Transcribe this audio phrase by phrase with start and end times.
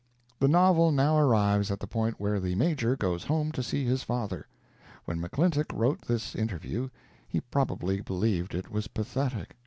[0.39, 4.01] The novel now arrives at the point where the Major goes home to see his
[4.01, 4.47] father.
[5.05, 6.89] When McClintock wrote this interview
[7.27, 9.55] he probably believed it was pathetic.